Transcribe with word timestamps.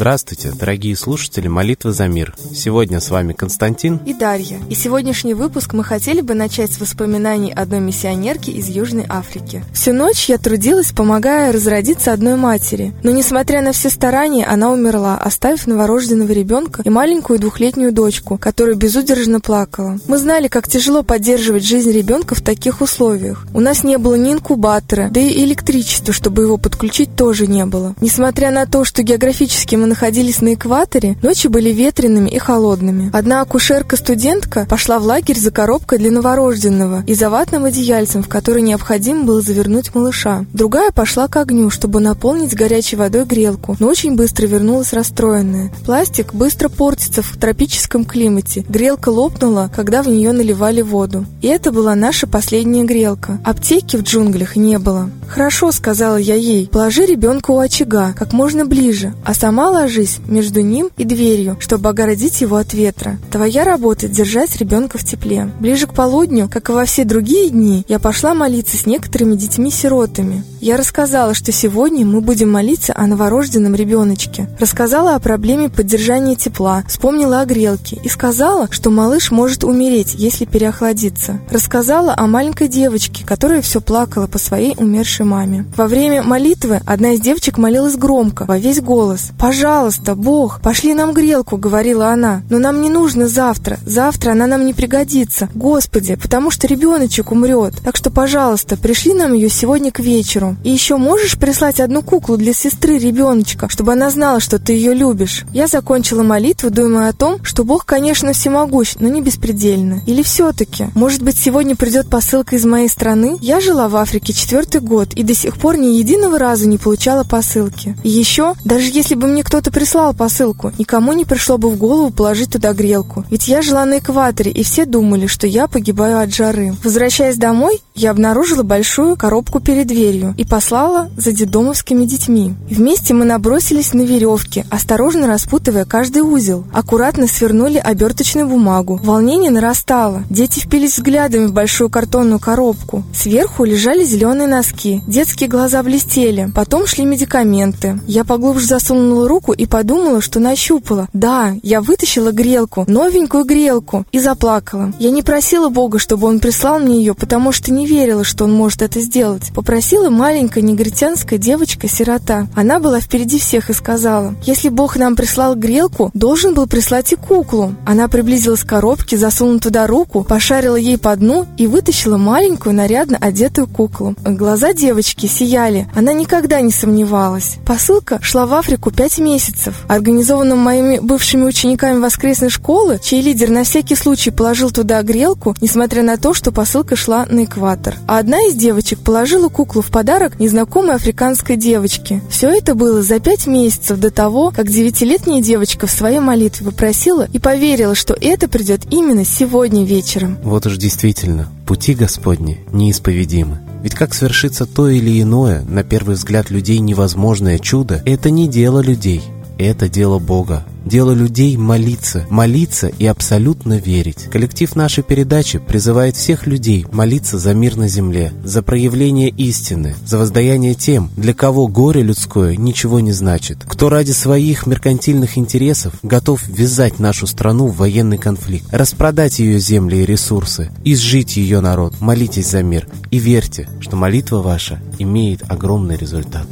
Здравствуйте, 0.00 0.50
дорогие 0.58 0.96
слушатели 0.96 1.46
«Молитвы 1.46 1.92
за 1.92 2.08
мир». 2.08 2.34
Сегодня 2.54 3.00
с 3.00 3.10
вами 3.10 3.34
Константин 3.34 4.00
и 4.06 4.14
Дарья. 4.14 4.58
И 4.70 4.74
сегодняшний 4.74 5.34
выпуск 5.34 5.74
мы 5.74 5.84
хотели 5.84 6.22
бы 6.22 6.32
начать 6.32 6.72
с 6.72 6.80
воспоминаний 6.80 7.52
одной 7.52 7.80
миссионерки 7.80 8.48
из 8.48 8.68
Южной 8.68 9.04
Африки. 9.06 9.62
Всю 9.74 9.92
ночь 9.92 10.30
я 10.30 10.38
трудилась, 10.38 10.92
помогая 10.92 11.52
разродиться 11.52 12.14
одной 12.14 12.36
матери. 12.36 12.94
Но, 13.02 13.10
несмотря 13.10 13.60
на 13.60 13.72
все 13.72 13.90
старания, 13.90 14.46
она 14.46 14.70
умерла, 14.70 15.18
оставив 15.18 15.66
новорожденного 15.66 16.32
ребенка 16.32 16.80
и 16.82 16.88
маленькую 16.88 17.38
двухлетнюю 17.38 17.92
дочку, 17.92 18.38
которая 18.38 18.76
безудержно 18.76 19.40
плакала. 19.40 19.98
Мы 20.08 20.16
знали, 20.16 20.48
как 20.48 20.66
тяжело 20.66 21.02
поддерживать 21.02 21.64
жизнь 21.64 21.92
ребенка 21.92 22.34
в 22.34 22.40
таких 22.40 22.80
условиях. 22.80 23.46
У 23.52 23.60
нас 23.60 23.84
не 23.84 23.98
было 23.98 24.14
ни 24.14 24.32
инкубатора, 24.32 25.10
да 25.10 25.20
и 25.20 25.44
электричества, 25.44 26.14
чтобы 26.14 26.44
его 26.44 26.56
подключить, 26.56 27.14
тоже 27.16 27.46
не 27.46 27.66
было. 27.66 27.94
Несмотря 28.00 28.50
на 28.50 28.64
то, 28.64 28.86
что 28.86 29.02
географически 29.02 29.76
мы 29.76 29.89
находились 29.90 30.40
на 30.40 30.54
экваторе, 30.54 31.16
ночи 31.22 31.48
были 31.48 31.70
ветреными 31.70 32.30
и 32.30 32.38
холодными. 32.38 33.10
Одна 33.12 33.42
акушерка-студентка 33.42 34.66
пошла 34.68 34.98
в 34.98 35.04
лагерь 35.04 35.38
за 35.38 35.50
коробкой 35.50 35.98
для 35.98 36.10
новорожденного 36.10 37.04
и 37.06 37.14
за 37.14 37.28
ватным 37.28 37.64
одеяльцем, 37.64 38.22
в 38.22 38.28
который 38.28 38.62
необходимо 38.62 39.24
было 39.24 39.42
завернуть 39.42 39.94
малыша. 39.94 40.46
Другая 40.54 40.90
пошла 40.92 41.28
к 41.28 41.36
огню, 41.36 41.68
чтобы 41.70 42.00
наполнить 42.00 42.54
горячей 42.54 42.96
водой 42.96 43.24
грелку, 43.24 43.76
но 43.78 43.88
очень 43.88 44.16
быстро 44.16 44.46
вернулась 44.46 44.92
расстроенная. 44.92 45.70
Пластик 45.84 46.32
быстро 46.32 46.68
портится 46.68 47.22
в 47.22 47.36
тропическом 47.36 48.04
климате. 48.04 48.64
Грелка 48.68 49.10
лопнула, 49.10 49.70
когда 49.74 50.02
в 50.02 50.08
нее 50.08 50.32
наливали 50.32 50.82
воду. 50.82 51.26
И 51.42 51.48
это 51.48 51.72
была 51.72 51.94
наша 51.94 52.26
последняя 52.26 52.84
грелка. 52.84 53.38
Аптеки 53.44 53.96
в 53.96 54.02
джунглях 54.02 54.56
не 54.56 54.78
было. 54.78 55.10
«Хорошо»,— 55.28 55.70
сказала 55.72 56.16
я 56.16 56.34
ей,— 56.34 56.68
«положи 56.72 57.06
ребенка 57.06 57.50
у 57.50 57.58
очага, 57.58 58.12
как 58.16 58.32
можно 58.32 58.64
ближе, 58.64 59.14
а 59.24 59.34
сама 59.34 59.70
ложись 59.80 60.18
между 60.26 60.60
ним 60.60 60.90
и 60.98 61.04
дверью, 61.04 61.56
чтобы 61.58 61.88
огородить 61.88 62.42
его 62.42 62.56
от 62.56 62.74
ветра. 62.74 63.18
Твоя 63.30 63.64
работа— 63.64 64.08
держать 64.08 64.56
ребенка 64.56 64.98
в 64.98 65.04
тепле. 65.04 65.50
Ближе 65.58 65.86
к 65.86 65.94
полудню, 65.94 66.48
как 66.48 66.68
и 66.68 66.72
во 66.72 66.84
все 66.84 67.04
другие 67.04 67.48
дни, 67.48 67.84
я 67.88 67.98
пошла 67.98 68.34
молиться 68.34 68.76
с 68.76 68.84
некоторыми 68.84 69.36
детьми-сиротами. 69.36 70.44
Я 70.60 70.76
рассказала, 70.76 71.32
что 71.32 71.52
сегодня 71.52 72.04
мы 72.04 72.20
будем 72.20 72.50
молиться 72.50 72.92
о 72.94 73.06
новорожденном 73.06 73.74
ребеночке. 73.74 74.50
Рассказала 74.58 75.14
о 75.14 75.18
проблеме 75.18 75.70
поддержания 75.70 76.36
тепла, 76.36 76.84
вспомнила 76.86 77.40
о 77.40 77.46
грелке 77.46 77.98
и 78.04 78.08
сказала, 78.10 78.68
что 78.70 78.90
малыш 78.90 79.30
может 79.30 79.64
умереть, 79.64 80.14
если 80.14 80.44
переохладиться. 80.44 81.40
Рассказала 81.50 82.14
о 82.14 82.26
маленькой 82.26 82.68
девочке, 82.68 83.24
которая 83.24 83.62
все 83.62 83.80
плакала 83.80 84.26
по 84.26 84.36
своей 84.36 84.74
умершей 84.76 85.24
маме. 85.24 85.64
Во 85.74 85.86
время 85.86 86.22
молитвы 86.22 86.82
одна 86.84 87.12
из 87.12 87.20
девочек 87.20 87.56
молилась 87.56 87.96
громко, 87.96 88.44
во 88.44 88.58
весь 88.58 88.82
голос. 88.82 89.30
«Пожалуйста, 89.38 89.69
«Пожалуйста, 89.70 90.16
Бог, 90.16 90.60
пошли 90.60 90.94
нам 90.94 91.14
грелку»,— 91.14 91.56
говорила 91.58 92.08
она. 92.08 92.42
«Но 92.50 92.58
нам 92.58 92.82
не 92.82 92.90
нужно 92.90 93.28
завтра. 93.28 93.78
Завтра 93.86 94.32
она 94.32 94.48
нам 94.48 94.66
не 94.66 94.74
пригодится. 94.74 95.48
Господи, 95.54 96.16
потому 96.16 96.50
что 96.50 96.66
ребеночек 96.66 97.30
умрет. 97.30 97.74
Так 97.84 97.96
что, 97.96 98.10
пожалуйста, 98.10 98.76
пришли 98.76 99.14
нам 99.14 99.32
ее 99.32 99.48
сегодня 99.48 99.92
к 99.92 100.00
вечеру. 100.00 100.56
И 100.64 100.70
еще 100.70 100.96
можешь 100.96 101.38
прислать 101.38 101.78
одну 101.78 102.02
куклу 102.02 102.36
для 102.36 102.52
сестры 102.52 102.98
ребеночка, 102.98 103.68
чтобы 103.68 103.92
она 103.92 104.10
знала, 104.10 104.40
что 104.40 104.58
ты 104.58 104.72
ее 104.72 104.92
любишь?» 104.92 105.44
Я 105.52 105.68
закончила 105.68 106.24
молитву, 106.24 106.70
думая 106.70 107.08
о 107.08 107.12
том, 107.12 107.38
что 107.44 107.62
Бог, 107.62 107.86
конечно, 107.86 108.32
всемогущ, 108.32 108.96
но 108.98 109.08
не 109.08 109.22
беспредельно. 109.22 110.02
Или 110.04 110.24
все-таки, 110.24 110.86
может 110.96 111.22
быть, 111.22 111.38
сегодня 111.38 111.76
придет 111.76 112.10
посылка 112.10 112.56
из 112.56 112.64
моей 112.64 112.88
страны? 112.88 113.38
Я 113.40 113.60
жила 113.60 113.88
в 113.88 113.94
Африке 113.94 114.32
четвертый 114.32 114.80
год 114.80 115.14
и 115.14 115.22
до 115.22 115.32
сих 115.32 115.58
пор 115.58 115.76
ни 115.76 115.94
единого 115.94 116.40
раза 116.40 116.66
не 116.66 116.76
получала 116.76 117.22
посылки. 117.22 117.96
И 118.02 118.08
еще, 118.08 118.54
даже 118.64 118.90
если 118.90 119.14
бы 119.14 119.28
мне 119.28 119.44
кто-то 119.44 119.59
прислал 119.70 120.14
посылку, 120.14 120.72
никому 120.78 121.12
не 121.12 121.24
пришло 121.24 121.58
бы 121.58 121.70
в 121.70 121.76
голову 121.76 122.10
положить 122.10 122.52
туда 122.52 122.72
грелку. 122.72 123.24
Ведь 123.30 123.48
я 123.48 123.62
жила 123.62 123.84
на 123.84 123.98
экваторе, 123.98 124.50
и 124.50 124.62
все 124.62 124.86
думали, 124.86 125.26
что 125.26 125.46
я 125.46 125.66
погибаю 125.66 126.20
от 126.20 126.32
жары. 126.32 126.74
Возвращаясь 126.82 127.36
домой, 127.36 127.80
я 128.00 128.12
обнаружила 128.12 128.62
большую 128.62 129.14
коробку 129.14 129.60
перед 129.60 129.86
дверью 129.86 130.34
и 130.38 130.44
послала 130.46 131.10
за 131.18 131.32
дедомовскими 131.32 132.06
детьми. 132.06 132.54
Вместе 132.70 133.12
мы 133.12 133.26
набросились 133.26 133.92
на 133.92 134.00
веревки, 134.00 134.64
осторожно 134.70 135.26
распутывая 135.26 135.84
каждый 135.84 136.22
узел. 136.22 136.64
Аккуратно 136.72 137.26
свернули 137.26 137.76
оберточную 137.76 138.48
бумагу. 138.48 138.98
Волнение 139.04 139.50
нарастало. 139.50 140.22
Дети 140.30 140.60
впились 140.60 140.96
взглядами 140.96 141.44
в 141.44 141.52
большую 141.52 141.90
картонную 141.90 142.38
коробку. 142.38 143.04
Сверху 143.12 143.64
лежали 143.64 144.02
зеленые 144.02 144.48
носки. 144.48 145.02
Детские 145.06 145.50
глаза 145.50 145.82
блестели. 145.82 146.50
Потом 146.54 146.86
шли 146.86 147.04
медикаменты. 147.04 148.00
Я 148.06 148.24
поглубже 148.24 148.66
засунула 148.66 149.28
руку 149.28 149.52
и 149.52 149.66
подумала, 149.66 150.22
что 150.22 150.40
нащупала. 150.40 151.06
Да, 151.12 151.54
я 151.62 151.82
вытащила 151.82 152.32
грелку, 152.32 152.86
новенькую 152.88 153.44
грелку, 153.44 154.06
и 154.10 154.18
заплакала. 154.18 154.94
Я 154.98 155.10
не 155.10 155.22
просила 155.22 155.68
Бога, 155.68 155.98
чтобы 155.98 156.26
он 156.28 156.40
прислал 156.40 156.78
мне 156.78 156.96
ее, 156.96 157.14
потому 157.14 157.52
что 157.52 157.70
не 157.70 157.89
верила, 157.90 158.24
что 158.24 158.44
он 158.44 158.52
может 158.52 158.82
это 158.82 159.00
сделать. 159.00 159.52
Попросила 159.54 160.08
маленькая 160.10 160.62
негритянская 160.62 161.38
девочка-сирота. 161.38 162.46
Она 162.54 162.78
была 162.78 163.00
впереди 163.00 163.38
всех 163.38 163.68
и 163.68 163.72
сказала, 163.74 164.34
если 164.44 164.68
Бог 164.68 164.96
нам 164.96 165.16
прислал 165.16 165.56
грелку, 165.56 166.10
должен 166.14 166.54
был 166.54 166.66
прислать 166.66 167.12
и 167.12 167.16
куклу. 167.16 167.74
Она 167.84 168.08
приблизилась 168.08 168.62
к 168.62 168.68
коробке, 168.68 169.16
засунула 169.16 169.58
туда 169.58 169.86
руку, 169.86 170.22
пошарила 170.22 170.76
ей 170.76 170.98
по 170.98 171.14
дну 171.16 171.46
и 171.56 171.66
вытащила 171.66 172.16
маленькую 172.16 172.74
нарядно 172.74 173.18
одетую 173.20 173.66
куклу. 173.66 174.14
Глаза 174.24 174.72
девочки 174.72 175.26
сияли, 175.26 175.88
она 175.94 176.12
никогда 176.12 176.60
не 176.60 176.70
сомневалась. 176.70 177.56
Посылка 177.66 178.18
шла 178.22 178.46
в 178.46 178.54
Африку 178.54 178.92
пять 178.92 179.18
месяцев 179.18 179.84
организованном 179.88 180.58
моими 180.58 180.98
бывшими 181.00 181.44
учениками 181.44 181.98
воскресной 181.98 182.50
школы, 182.50 183.00
чей 183.02 183.20
лидер 183.22 183.50
на 183.50 183.64
всякий 183.64 183.96
случай 183.96 184.30
положил 184.30 184.70
туда 184.70 185.02
грелку, 185.02 185.56
несмотря 185.60 186.02
на 186.02 186.16
то, 186.16 186.34
что 186.34 186.52
посылка 186.52 186.94
шла 186.94 187.26
на 187.28 187.44
экватор. 187.44 187.79
А 188.06 188.18
одна 188.18 188.38
из 188.46 188.54
девочек 188.54 188.98
положила 189.00 189.48
куклу 189.48 189.82
в 189.82 189.90
подарок 189.90 190.38
незнакомой 190.38 190.96
африканской 190.96 191.56
девочке. 191.56 192.20
Все 192.30 192.50
это 192.50 192.74
было 192.74 193.02
за 193.02 193.20
пять 193.20 193.46
месяцев 193.46 193.98
до 193.98 194.10
того, 194.10 194.52
как 194.54 194.68
девятилетняя 194.68 195.42
девочка 195.42 195.86
в 195.86 195.90
своей 195.90 196.20
молитве 196.20 196.66
попросила 196.66 197.26
и 197.32 197.38
поверила, 197.38 197.94
что 197.94 198.16
это 198.20 198.48
придет 198.48 198.82
именно 198.90 199.24
сегодня 199.24 199.84
вечером. 199.84 200.38
Вот 200.42 200.66
уж 200.66 200.76
действительно, 200.76 201.48
пути 201.66 201.94
Господни 201.94 202.60
неисповедимы. 202.72 203.60
Ведь 203.82 203.94
как 203.94 204.14
свершится 204.14 204.66
то 204.66 204.88
или 204.88 205.22
иное, 205.22 205.62
на 205.62 205.82
первый 205.82 206.16
взгляд 206.16 206.50
людей 206.50 206.78
невозможное 206.78 207.58
чудо, 207.58 208.02
это 208.04 208.30
не 208.30 208.46
дело 208.46 208.80
людей, 208.80 209.22
это 209.62 209.88
дело 209.88 210.18
Бога. 210.18 210.64
Дело 210.84 211.12
людей 211.12 211.56
молиться, 211.56 212.26
молиться 212.30 212.88
и 212.88 213.06
абсолютно 213.06 213.74
верить. 213.74 214.28
Коллектив 214.32 214.74
нашей 214.74 215.04
передачи 215.04 215.58
призывает 215.58 216.16
всех 216.16 216.46
людей 216.46 216.86
молиться 216.90 217.38
за 217.38 217.52
мир 217.54 217.76
на 217.76 217.86
земле, 217.86 218.32
за 218.42 218.62
проявление 218.62 219.28
истины, 219.28 219.94
за 220.04 220.18
воздаяние 220.18 220.74
тем, 220.74 221.10
для 221.16 221.34
кого 221.34 221.68
горе 221.68 222.02
людское 222.02 222.56
ничего 222.56 223.00
не 223.00 223.12
значит, 223.12 223.58
кто 223.66 223.88
ради 223.88 224.12
своих 224.12 224.66
меркантильных 224.66 225.36
интересов 225.36 225.94
готов 226.02 226.42
ввязать 226.48 226.98
нашу 226.98 227.26
страну 227.26 227.66
в 227.66 227.76
военный 227.76 228.18
конфликт, 228.18 228.66
распродать 228.72 229.38
ее 229.38 229.58
земли 229.58 230.02
и 230.02 230.06
ресурсы, 230.06 230.70
изжить 230.84 231.36
ее 231.36 231.60
народ. 231.60 232.00
Молитесь 232.00 232.50
за 232.50 232.62
мир 232.62 232.88
и 233.10 233.18
верьте, 233.18 233.68
что 233.80 233.96
молитва 233.96 234.38
ваша 234.38 234.80
имеет 234.98 235.42
огромный 235.50 235.96
результат. 235.96 236.46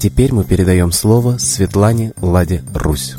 Теперь 0.00 0.32
мы 0.32 0.44
передаем 0.44 0.92
слово 0.92 1.36
Светлане 1.36 2.14
Ладе 2.22 2.64
Русь. 2.72 3.16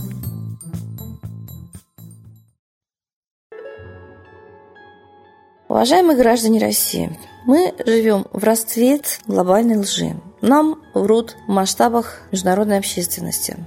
Уважаемые 5.69 6.17
граждане 6.17 6.59
России, 6.59 7.15
мы 7.45 7.71
живем 7.85 8.25
в 8.33 8.43
расцвет 8.43 9.19
глобальной 9.27 9.77
лжи. 9.77 10.19
Нам 10.41 10.81
врут 10.95 11.35
в 11.47 11.51
масштабах 11.51 12.21
международной 12.31 12.79
общественности. 12.79 13.57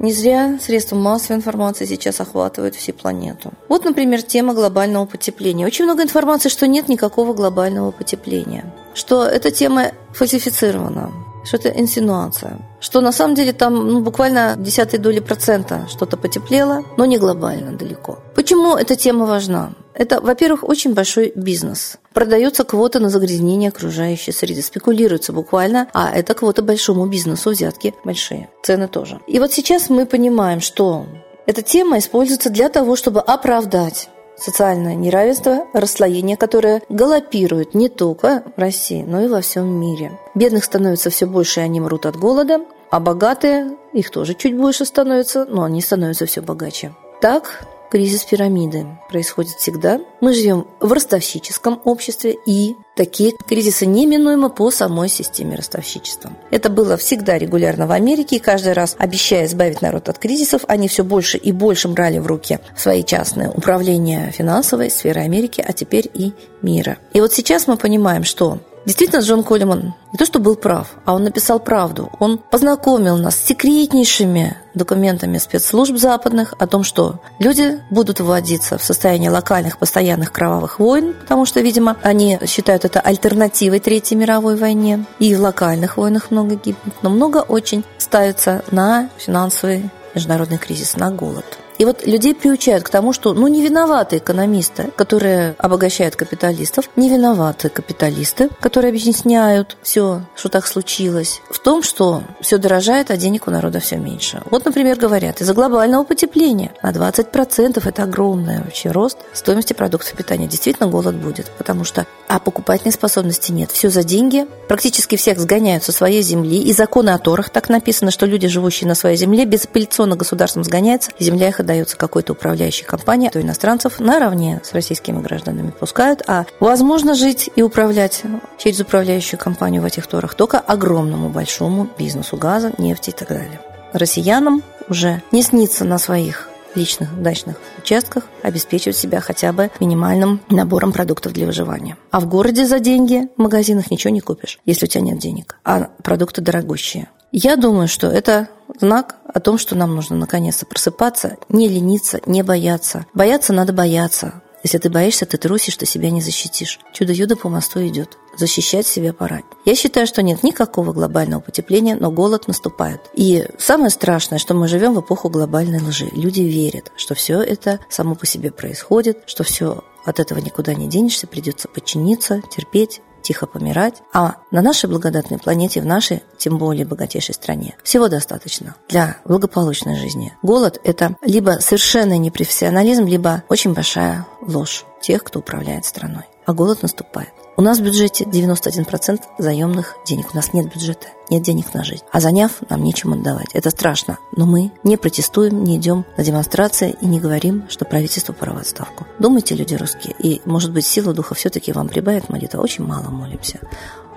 Не 0.00 0.12
зря 0.12 0.58
средства 0.60 0.96
массовой 0.96 1.36
информации 1.36 1.84
сейчас 1.84 2.20
охватывают 2.20 2.74
всю 2.74 2.92
планету. 2.94 3.52
Вот, 3.68 3.84
например, 3.84 4.22
тема 4.22 4.54
глобального 4.54 5.06
потепления. 5.06 5.66
Очень 5.66 5.84
много 5.84 6.02
информации, 6.02 6.48
что 6.48 6.66
нет 6.66 6.88
никакого 6.88 7.32
глобального 7.32 7.92
потепления, 7.92 8.74
что 8.92 9.24
эта 9.24 9.52
тема 9.52 9.92
фальсифицирована, 10.12 11.12
что 11.46 11.56
это 11.56 11.68
инсинуация. 11.70 12.58
Что 12.80 13.00
на 13.00 13.12
самом 13.12 13.34
деле 13.34 13.52
там 13.52 13.74
ну, 13.74 14.00
буквально 14.00 14.56
десятой 14.58 14.98
доли 14.98 15.20
процента 15.20 15.86
что-то 15.88 16.16
потеплело, 16.16 16.84
но 16.96 17.04
не 17.04 17.18
глобально 17.18 17.72
далеко. 17.72 18.18
Почему 18.34 18.76
эта 18.76 18.96
тема 18.96 19.26
важна? 19.26 19.72
Это, 19.94 20.20
во-первых, 20.20 20.62
очень 20.64 20.92
большой 20.92 21.32
бизнес. 21.34 21.96
Продается 22.12 22.64
квота 22.64 23.00
на 23.00 23.08
загрязнение 23.08 23.70
окружающей 23.70 24.32
среды. 24.32 24.62
Спекулируется 24.62 25.32
буквально, 25.32 25.88
а 25.94 26.10
это 26.14 26.34
квота 26.34 26.62
большому 26.62 27.06
бизнесу, 27.06 27.50
взятки 27.50 27.94
большие. 28.04 28.50
Цены 28.62 28.88
тоже. 28.88 29.20
И 29.26 29.38
вот 29.38 29.52
сейчас 29.52 29.88
мы 29.88 30.04
понимаем, 30.04 30.60
что 30.60 31.06
эта 31.46 31.62
тема 31.62 31.98
используется 31.98 32.50
для 32.50 32.68
того, 32.68 32.96
чтобы 32.96 33.20
оправдать 33.20 34.08
социальное 34.36 34.94
неравенство, 34.94 35.66
расслоение, 35.72 36.36
которое 36.36 36.82
галопирует 36.88 37.74
не 37.74 37.88
только 37.88 38.42
в 38.56 38.60
России, 38.60 39.02
но 39.06 39.22
и 39.22 39.28
во 39.28 39.40
всем 39.40 39.66
мире. 39.68 40.18
Бедных 40.34 40.64
становится 40.64 41.10
все 41.10 41.26
больше, 41.26 41.60
и 41.60 41.64
они 41.64 41.80
мрут 41.80 42.06
от 42.06 42.16
голода. 42.16 42.60
А 42.90 43.00
богатые, 43.00 43.76
их 43.92 44.10
тоже 44.10 44.34
чуть 44.34 44.56
больше 44.56 44.84
становится, 44.84 45.44
но 45.44 45.64
они 45.64 45.80
становятся 45.80 46.26
все 46.26 46.40
богаче. 46.40 46.94
Так, 47.20 47.66
кризис 47.90 48.24
пирамиды 48.24 48.86
происходит 49.08 49.56
всегда. 49.56 50.00
Мы 50.20 50.34
живем 50.34 50.66
в 50.80 50.92
ростовщическом 50.92 51.80
обществе, 51.84 52.36
и 52.46 52.74
такие 52.96 53.32
кризисы 53.46 53.86
неминуемы 53.86 54.50
по 54.50 54.70
самой 54.70 55.08
системе 55.08 55.56
ростовщичества. 55.56 56.32
Это 56.50 56.70
было 56.70 56.96
всегда 56.96 57.38
регулярно 57.38 57.86
в 57.86 57.92
Америке, 57.92 58.36
и 58.36 58.40
каждый 58.40 58.72
раз, 58.72 58.96
обещая 58.98 59.46
избавить 59.46 59.82
народ 59.82 60.08
от 60.08 60.18
кризисов, 60.18 60.62
они 60.68 60.88
все 60.88 61.04
больше 61.04 61.36
и 61.38 61.52
больше 61.52 61.88
брали 61.88 62.18
в 62.18 62.26
руки 62.26 62.58
свои 62.76 63.04
частные 63.04 63.50
управления 63.50 64.30
финансовой 64.30 64.90
сферы 64.90 65.20
Америки, 65.20 65.64
а 65.66 65.72
теперь 65.72 66.10
и 66.12 66.32
мира. 66.62 66.98
И 67.12 67.20
вот 67.20 67.32
сейчас 67.32 67.66
мы 67.66 67.76
понимаем, 67.76 68.24
что 68.24 68.58
Действительно, 68.86 69.20
Джон 69.20 69.42
Коллиман 69.42 69.94
не 70.12 70.18
то 70.18 70.24
что 70.24 70.38
был 70.38 70.54
прав, 70.54 70.92
а 71.04 71.14
он 71.14 71.24
написал 71.24 71.58
правду. 71.58 72.10
Он 72.20 72.38
познакомил 72.38 73.18
нас 73.18 73.34
с 73.34 73.44
секретнейшими 73.44 74.56
документами 74.74 75.38
спецслужб 75.38 75.96
западных 75.96 76.54
о 76.58 76.68
том, 76.68 76.84
что 76.84 77.20
люди 77.40 77.80
будут 77.90 78.20
вводиться 78.20 78.78
в 78.78 78.84
состояние 78.84 79.30
локальных 79.30 79.78
постоянных 79.78 80.30
кровавых 80.30 80.78
войн, 80.78 81.14
потому 81.20 81.46
что, 81.46 81.60
видимо, 81.60 81.96
они 82.02 82.38
считают 82.46 82.84
это 82.84 83.00
альтернативой 83.00 83.80
Третьей 83.80 84.16
мировой 84.16 84.56
войне. 84.56 85.04
И 85.18 85.34
в 85.34 85.40
локальных 85.40 85.96
войнах 85.96 86.30
много 86.30 86.54
гибнет, 86.54 86.94
но 87.02 87.10
много 87.10 87.38
очень 87.38 87.84
ставится 87.98 88.62
на 88.70 89.10
финансовый 89.18 89.90
международный 90.14 90.58
кризис, 90.58 90.96
на 90.96 91.10
голод. 91.10 91.58
И 91.78 91.84
вот 91.84 92.06
людей 92.06 92.34
приучают 92.34 92.84
к 92.84 92.88
тому, 92.88 93.12
что 93.12 93.34
ну 93.34 93.48
не 93.48 93.62
виноваты 93.62 94.18
экономисты, 94.18 94.90
которые 94.96 95.54
обогащают 95.58 96.16
капиталистов, 96.16 96.88
не 96.96 97.08
виноваты 97.08 97.68
капиталисты, 97.68 98.48
которые 98.60 98.90
объясняют 98.90 99.76
все, 99.82 100.22
что 100.34 100.48
так 100.48 100.66
случилось, 100.66 101.40
в 101.50 101.58
том, 101.58 101.82
что 101.82 102.22
все 102.40 102.58
дорожает, 102.58 103.10
а 103.10 103.16
денег 103.16 103.48
у 103.48 103.50
народа 103.50 103.80
все 103.80 103.96
меньше. 103.96 104.42
Вот, 104.50 104.64
например, 104.64 104.98
говорят, 104.98 105.40
из-за 105.40 105.54
глобального 105.54 106.04
потепления 106.04 106.72
на 106.82 106.90
20% 106.90 107.82
это 107.86 108.02
огромный 108.02 108.62
вообще 108.62 108.90
рост 108.90 109.18
стоимости 109.32 109.72
продуктов 109.72 110.14
питания. 110.14 110.46
Действительно 110.46 110.88
голод 110.88 111.16
будет, 111.16 111.50
потому 111.58 111.84
что 111.84 112.06
а 112.28 112.38
покупательной 112.40 112.92
способности 112.92 113.52
нет. 113.52 113.70
Все 113.70 113.88
за 113.88 114.02
деньги. 114.02 114.46
Практически 114.68 115.16
всех 115.16 115.38
сгоняют 115.38 115.84
со 115.84 115.92
своей 115.92 116.22
земли. 116.22 116.60
И 116.60 116.72
законы 116.72 117.10
о 117.10 117.18
Торах 117.18 117.50
так 117.50 117.68
написано, 117.68 118.10
что 118.10 118.26
люди, 118.26 118.48
живущие 118.48 118.88
на 118.88 118.94
своей 118.94 119.16
земле, 119.16 119.44
безапелляционно 119.44 120.16
государством 120.16 120.64
сгоняются, 120.64 121.12
земля 121.20 121.48
их 121.48 121.60
отдается 121.66 121.96
какой-то 121.96 122.32
управляющей 122.32 122.86
компании, 122.86 123.28
то 123.28 123.40
иностранцев 123.40 123.98
наравне 123.98 124.60
с 124.62 124.72
российскими 124.72 125.20
гражданами 125.20 125.70
пускают, 125.70 126.22
а 126.26 126.46
возможно 126.60 127.14
жить 127.14 127.50
и 127.56 127.62
управлять 127.62 128.22
через 128.56 128.80
управляющую 128.80 129.38
компанию 129.38 129.82
в 129.82 129.84
этих 129.84 130.06
торах 130.06 130.34
только 130.34 130.60
огромному 130.60 131.28
большому 131.28 131.88
бизнесу 131.98 132.36
газа, 132.36 132.72
нефти 132.78 133.10
и 133.10 133.12
так 133.12 133.28
далее. 133.28 133.60
Россиянам 133.92 134.62
уже 134.88 135.22
не 135.32 135.42
снится 135.42 135.84
на 135.84 135.98
своих 135.98 136.48
личных 136.76 137.20
дачных 137.20 137.56
участках 137.78 138.24
обеспечивать 138.42 138.96
себя 138.96 139.20
хотя 139.20 139.52
бы 139.52 139.70
минимальным 139.80 140.40
набором 140.50 140.92
продуктов 140.92 141.32
для 141.32 141.46
выживания. 141.46 141.96
А 142.10 142.20
в 142.20 142.28
городе 142.28 142.66
за 142.66 142.78
деньги 142.78 143.28
в 143.36 143.40
магазинах 143.40 143.90
ничего 143.90 144.12
не 144.12 144.20
купишь, 144.20 144.58
если 144.66 144.84
у 144.84 144.88
тебя 144.88 145.02
нет 145.02 145.18
денег, 145.18 145.58
а 145.64 145.88
продукты 146.02 146.42
дорогущие. 146.42 147.08
Я 147.38 147.56
думаю, 147.56 147.86
что 147.86 148.06
это 148.06 148.48
знак 148.80 149.16
о 149.26 149.40
том, 149.40 149.58
что 149.58 149.74
нам 149.74 149.94
нужно 149.94 150.16
наконец-то 150.16 150.64
просыпаться, 150.64 151.36
не 151.50 151.68
лениться, 151.68 152.18
не 152.24 152.42
бояться. 152.42 153.04
Бояться 153.12 153.52
надо 153.52 153.74
бояться. 153.74 154.40
Если 154.62 154.78
ты 154.78 154.88
боишься, 154.88 155.26
ты 155.26 155.36
трусишь, 155.36 155.76
ты 155.76 155.84
себя 155.84 156.10
не 156.10 156.22
защитишь. 156.22 156.80
Чудо-юдо 156.94 157.36
по 157.36 157.50
мосту 157.50 157.86
идет. 157.86 158.16
Защищать 158.38 158.86
себя 158.86 159.12
пора. 159.12 159.42
Я 159.66 159.74
считаю, 159.74 160.06
что 160.06 160.22
нет 160.22 160.42
никакого 160.44 160.94
глобального 160.94 161.42
потепления, 161.42 161.94
но 162.00 162.10
голод 162.10 162.48
наступает. 162.48 163.02
И 163.12 163.46
самое 163.58 163.90
страшное, 163.90 164.38
что 164.38 164.54
мы 164.54 164.66
живем 164.66 164.94
в 164.94 165.02
эпоху 165.02 165.28
глобальной 165.28 165.82
лжи. 165.82 166.08
Люди 166.14 166.40
верят, 166.40 166.90
что 166.96 167.14
все 167.14 167.42
это 167.42 167.80
само 167.90 168.14
по 168.14 168.24
себе 168.24 168.50
происходит, 168.50 169.24
что 169.26 169.44
все 169.44 169.84
от 170.06 170.20
этого 170.20 170.38
никуда 170.38 170.72
не 170.72 170.88
денешься, 170.88 171.26
придется 171.26 171.68
подчиниться, 171.68 172.40
терпеть, 172.50 173.02
тихо 173.26 173.46
помирать, 173.46 174.02
а 174.12 174.36
на 174.52 174.62
нашей 174.62 174.88
благодатной 174.88 175.38
планете, 175.38 175.80
в 175.80 175.86
нашей, 175.86 176.22
тем 176.38 176.58
более 176.58 176.86
богатейшей 176.86 177.34
стране, 177.34 177.74
всего 177.82 178.08
достаточно 178.08 178.76
для 178.88 179.16
благополучной 179.24 179.96
жизни. 179.96 180.32
Голод– 180.42 180.80
это 180.84 181.16
либо 181.22 181.58
совершенный 181.60 182.18
непрофессионализм, 182.18 183.04
либо 183.06 183.42
очень 183.48 183.74
большая 183.74 184.26
ложь 184.40 184.84
тех, 185.02 185.24
кто 185.24 185.40
управляет 185.40 185.84
страной. 185.84 186.24
А 186.46 186.52
голод 186.52 186.82
наступает. 186.82 187.30
У 187.56 187.62
нас 187.62 187.78
в 187.78 187.82
бюджете 187.82 188.24
91% 188.24 189.20
заемных 189.38 189.96
денег. 190.06 190.32
У 190.32 190.36
нас 190.36 190.52
нет 190.52 190.72
бюджета, 190.72 191.08
нет 191.28 191.42
денег 191.42 191.74
на 191.74 191.82
жизнь. 191.82 192.04
А 192.12 192.20
заняв, 192.20 192.52
нам 192.70 192.84
нечем 192.84 193.14
отдавать. 193.14 193.48
Это 193.52 193.70
страшно. 193.70 194.18
Но 194.36 194.46
мы 194.46 194.70
не 194.84 194.96
протестуем, 194.96 195.64
не 195.64 195.76
идем 195.76 196.04
на 196.16 196.22
демонстрации 196.22 196.96
и 197.00 197.06
не 197.06 197.18
говорим, 197.18 197.64
что 197.68 197.84
правительство 197.84 198.32
пора 198.32 198.52
в 198.52 198.58
отставку. 198.58 199.06
Думайте, 199.18 199.56
люди 199.56 199.74
русские. 199.74 200.14
И, 200.20 200.40
может 200.44 200.72
быть, 200.72 200.86
сила 200.86 201.12
духа 201.12 201.34
все-таки 201.34 201.72
вам 201.72 201.88
прибавит 201.88 202.28
молитва. 202.28 202.60
Очень 202.60 202.84
мало 202.84 203.10
молимся. 203.10 203.58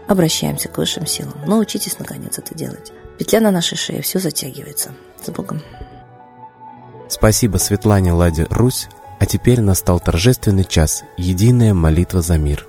Обращаемся 0.07 0.69
к 0.69 0.77
высшим 0.77 1.07
силам. 1.07 1.33
Научитесь, 1.47 1.97
наконец, 1.97 2.37
это 2.37 2.53
делать. 2.53 2.91
Петля 3.17 3.39
на 3.39 3.49
нашей 3.49 3.77
шее, 3.77 4.01
все 4.01 4.19
затягивается. 4.19 4.91
С 5.23 5.29
Богом. 5.29 5.61
Спасибо 7.07 7.57
Светлане 7.57 8.13
Ладе 8.13 8.45
Русь. 8.51 8.87
А 9.19 9.25
теперь 9.25 9.59
настал 9.59 9.99
торжественный 9.99 10.63
час. 10.63 11.03
Единая 11.17 11.73
молитва 11.73 12.21
за 12.21 12.37
мир. 12.37 12.68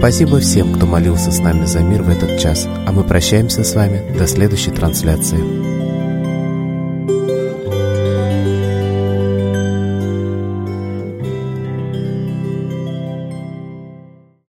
Спасибо 0.00 0.40
всем, 0.40 0.72
кто 0.72 0.86
молился 0.86 1.30
с 1.30 1.40
нами 1.40 1.66
за 1.66 1.80
мир 1.80 2.02
в 2.02 2.08
этот 2.08 2.40
час, 2.40 2.66
а 2.86 2.90
мы 2.90 3.04
прощаемся 3.04 3.62
с 3.62 3.74
вами 3.74 4.00
до 4.16 4.26
следующей 4.26 4.70
трансляции. 4.70 5.69